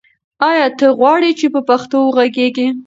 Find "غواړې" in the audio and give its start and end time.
0.99-1.31